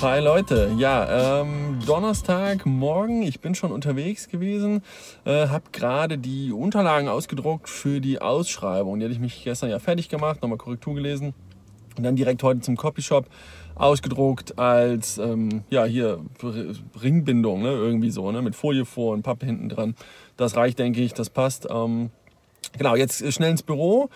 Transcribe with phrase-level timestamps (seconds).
[0.00, 4.82] Hi Leute, ja, ähm, Donnerstagmorgen, ich bin schon unterwegs gewesen,
[5.24, 9.00] äh, habe gerade die Unterlagen ausgedruckt für die Ausschreibung.
[9.00, 11.34] Die hatte ich mich gestern ja fertig gemacht, nochmal Korrektur gelesen
[11.96, 13.26] und dann direkt heute zum Copyshop
[13.74, 16.20] ausgedruckt als, ähm, ja, hier
[17.02, 19.96] Ringbindung, ne, irgendwie so, ne, mit Folie vor und Pappe hinten dran.
[20.36, 21.66] Das reicht, denke ich, das passt.
[21.68, 22.10] Ähm,
[22.76, 24.10] genau, jetzt schnell ins Büro.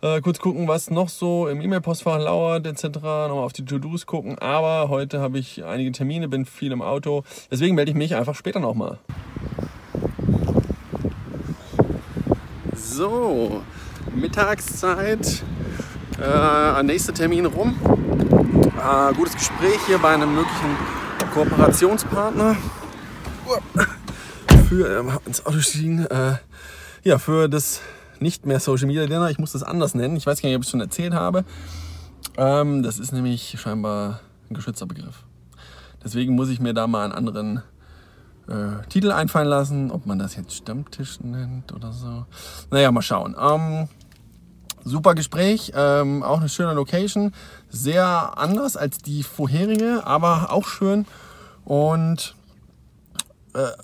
[0.00, 2.84] Äh, kurz gucken, was noch so im E-Mail-Postfach lauert, etc.
[2.84, 4.38] Nochmal auf die To-Dos gucken.
[4.38, 7.24] Aber heute habe ich einige Termine, bin viel im Auto.
[7.50, 8.98] Deswegen melde ich mich einfach später nochmal.
[12.76, 13.62] So,
[14.14, 15.42] Mittagszeit.
[16.20, 17.76] Äh, nächster Termin rum.
[18.76, 20.76] Äh, gutes Gespräch hier bei einem möglichen
[21.34, 22.56] Kooperationspartner.
[24.68, 26.06] Für äh, ins Auto stiegen.
[26.06, 26.36] Äh,
[27.02, 27.80] ja, für das
[28.20, 29.30] nicht mehr Social Media Dinner.
[29.30, 30.16] Ich muss das anders nennen.
[30.16, 31.44] Ich weiß gar nicht, ob ich es schon erzählt habe.
[32.36, 35.24] Ähm, das ist nämlich scheinbar ein geschützter Begriff.
[36.02, 37.62] Deswegen muss ich mir da mal einen anderen
[38.48, 39.90] äh, Titel einfallen lassen.
[39.90, 42.26] Ob man das jetzt Stammtisch nennt oder so.
[42.70, 43.36] Naja, mal schauen.
[43.38, 43.88] Ähm,
[44.84, 47.32] super Gespräch, ähm, auch eine schöne Location.
[47.68, 51.06] Sehr anders als die vorherige, aber auch schön.
[51.64, 52.34] Und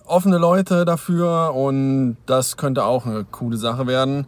[0.07, 4.27] offene Leute dafür und das könnte auch eine coole Sache werden.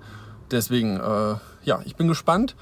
[0.50, 2.56] Deswegen, äh, ja, ich bin gespannt.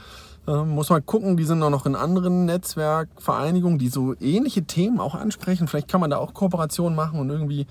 [0.46, 5.00] Äh, muss mal gucken, die sind auch noch in anderen Netzwerkvereinigungen, die so ähnliche Themen
[5.00, 5.68] auch ansprechen.
[5.68, 7.66] Vielleicht kann man da auch Kooperationen machen und irgendwie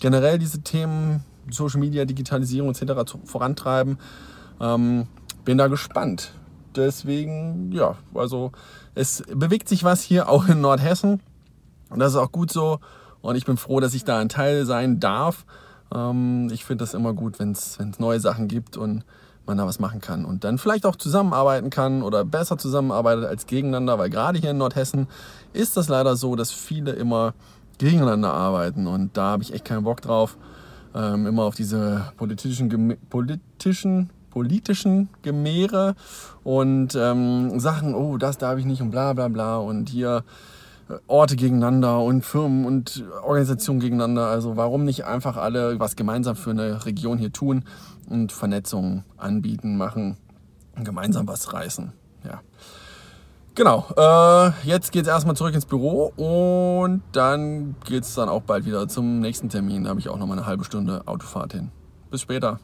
[0.00, 3.16] generell diese Themen, Social Media, Digitalisierung etc.
[3.24, 3.98] vorantreiben.
[4.60, 5.06] Ähm,
[5.44, 6.34] bin da gespannt.
[6.76, 8.52] Deswegen, ja, also
[8.94, 11.20] es bewegt sich was hier auch in Nordhessen.
[11.88, 12.78] Und das ist auch gut so.
[13.22, 15.44] Und ich bin froh, dass ich da ein Teil sein darf.
[15.94, 19.04] Ähm, ich finde das immer gut, wenn es neue Sachen gibt und
[19.46, 20.24] man da was machen kann.
[20.24, 24.58] Und dann vielleicht auch zusammenarbeiten kann oder besser zusammenarbeitet als gegeneinander, weil gerade hier in
[24.58, 25.08] Nordhessen
[25.52, 27.34] ist das leider so, dass viele immer
[27.78, 28.86] gegeneinander arbeiten.
[28.86, 30.36] Und da habe ich echt keinen Bock drauf.
[30.94, 35.94] Ähm, immer auf diese politischen, politischen, politischen Gemehre
[36.42, 39.58] und ähm, Sachen, oh, das darf ich nicht und bla bla bla.
[39.58, 40.24] Und hier
[41.06, 44.26] Orte gegeneinander und Firmen und Organisationen gegeneinander.
[44.26, 47.64] Also warum nicht einfach alle was gemeinsam für eine Region hier tun
[48.08, 50.16] und Vernetzung anbieten, machen
[50.76, 51.92] und gemeinsam was reißen.
[52.24, 52.40] Ja.
[53.54, 58.42] Genau, äh, jetzt geht es erstmal zurück ins Büro und dann geht es dann auch
[58.42, 59.84] bald wieder zum nächsten Termin.
[59.84, 61.70] Da habe ich auch noch mal eine halbe Stunde Autofahrt hin.
[62.10, 62.60] Bis später.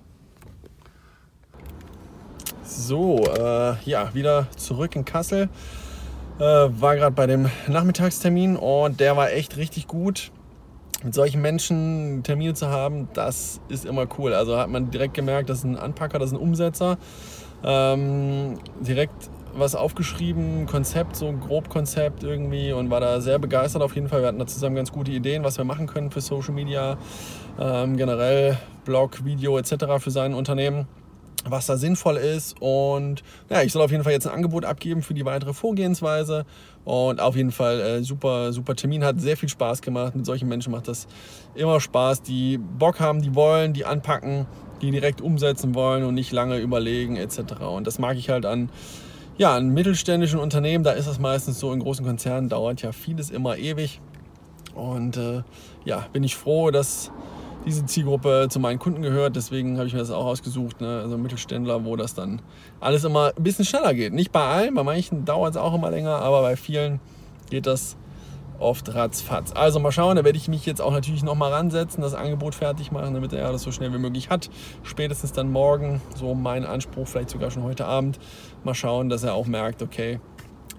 [2.62, 5.48] So, äh, ja, wieder zurück in Kassel.
[6.38, 10.32] Äh, war gerade bei dem Nachmittagstermin und der war echt richtig gut.
[11.02, 14.34] Mit solchen Menschen Termine zu haben, das ist immer cool.
[14.34, 16.98] Also hat man direkt gemerkt, das ist ein Anpacker, das ist ein Umsetzer.
[17.64, 23.80] Ähm, direkt was aufgeschrieben, Konzept, so ein grob Konzept irgendwie und war da sehr begeistert
[23.80, 24.20] auf jeden Fall.
[24.20, 26.98] Wir hatten da zusammen ganz gute Ideen, was wir machen können für Social Media,
[27.58, 29.98] ähm, generell Blog, Video etc.
[29.98, 30.86] für sein Unternehmen
[31.50, 32.56] was da sinnvoll ist.
[32.60, 36.46] Und ja, ich soll auf jeden Fall jetzt ein Angebot abgeben für die weitere Vorgehensweise.
[36.84, 39.04] Und auf jeden Fall äh, super, super Termin.
[39.04, 40.14] Hat sehr viel Spaß gemacht.
[40.14, 41.06] Mit solchen Menschen macht das
[41.54, 44.46] immer Spaß, die Bock haben, die wollen, die anpacken,
[44.82, 47.60] die direkt umsetzen wollen und nicht lange überlegen etc.
[47.60, 48.70] Und das mag ich halt an,
[49.38, 50.84] ja, an mittelständischen Unternehmen.
[50.84, 51.72] Da ist das meistens so.
[51.72, 54.00] In großen Konzernen dauert ja vieles immer ewig.
[54.74, 55.42] Und äh,
[55.84, 57.10] ja, bin ich froh, dass
[57.66, 59.36] diese Zielgruppe zu meinen Kunden gehört.
[59.36, 60.80] Deswegen habe ich mir das auch ausgesucht.
[60.80, 61.00] Ne?
[61.02, 62.40] Also Mittelständler, wo das dann
[62.80, 64.12] alles immer ein bisschen schneller geht.
[64.12, 67.00] Nicht bei allen, bei manchen dauert es auch immer länger, aber bei vielen
[67.50, 67.96] geht das
[68.58, 69.52] oft ratzfatz.
[69.52, 72.90] Also mal schauen, da werde ich mich jetzt auch natürlich nochmal ransetzen, das Angebot fertig
[72.90, 74.48] machen, damit er das so schnell wie möglich hat.
[74.82, 78.18] Spätestens dann morgen, so mein Anspruch, vielleicht sogar schon heute Abend.
[78.64, 80.20] Mal schauen, dass er auch merkt, okay,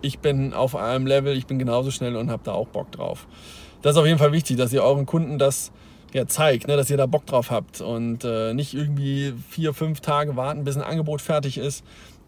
[0.02, 3.28] ich bin auf einem Level, ich bin genauso schnell und habe da auch Bock drauf.
[3.82, 5.72] Das ist auf jeden Fall wichtig, dass ihr euren Kunden das
[6.14, 10.02] ja, zeigt, ne, dass ihr da Bock drauf habt und äh, nicht irgendwie vier, fünf
[10.02, 11.84] Tage warten, bis ein Angebot fertig ist.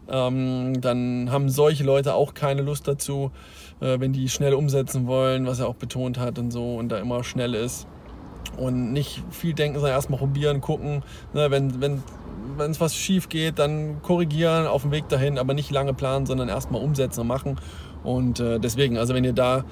[0.08, 3.30] Ähm, dann haben solche Leute auch keine Lust dazu,
[3.80, 6.98] äh, wenn die schnell umsetzen wollen, was er auch betont hat und so und da
[6.98, 7.86] immer schnell ist.
[8.56, 11.02] Und nicht viel denken, sondern erstmal probieren, gucken.
[11.32, 12.02] Ne, wenn wenn
[12.56, 16.26] wenn es was schief geht, dann korrigieren auf dem Weg dahin, aber nicht lange planen,
[16.26, 17.56] sondern erstmal umsetzen und machen.
[18.02, 19.64] Und äh, deswegen, also wenn ihr da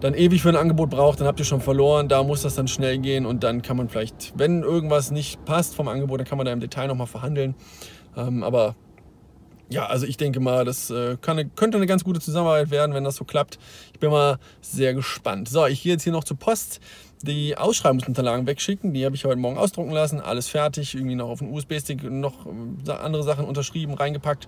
[0.00, 2.08] dann ewig für ein Angebot braucht, dann habt ihr schon verloren.
[2.08, 5.74] Da muss das dann schnell gehen und dann kann man vielleicht, wenn irgendwas nicht passt
[5.74, 7.54] vom Angebot, dann kann man da im Detail nochmal verhandeln.
[8.16, 8.76] Ähm, aber
[9.68, 13.04] ja, also ich denke mal, das äh, kann, könnte eine ganz gute Zusammenarbeit werden, wenn
[13.04, 13.58] das so klappt.
[13.92, 15.48] Ich bin mal sehr gespannt.
[15.48, 16.80] So, ich gehe jetzt hier noch zur Post
[17.22, 18.92] die Ausschreibungsunterlagen wegschicken.
[18.94, 20.20] Die habe ich heute Morgen ausdrucken lassen.
[20.20, 20.94] Alles fertig.
[20.94, 24.46] Irgendwie noch auf den USB-Stick noch äh, andere Sachen unterschrieben, reingepackt.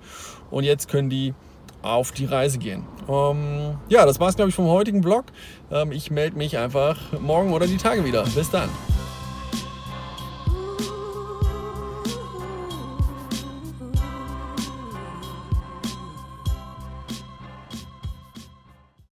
[0.50, 1.34] Und jetzt können die
[1.82, 2.84] auf die Reise gehen.
[3.08, 5.24] Ähm, ja, das war es, glaube ich, vom heutigen Vlog.
[5.70, 8.24] Ähm, ich melde mich einfach morgen oder die Tage wieder.
[8.34, 8.68] Bis dann.